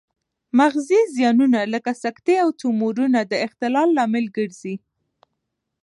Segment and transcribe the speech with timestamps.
[0.57, 4.75] مغزي زیانونه لکه سکتې او تومورونه د اختلال لامل ګرځي